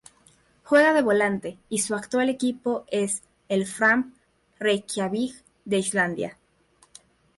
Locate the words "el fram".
3.49-4.15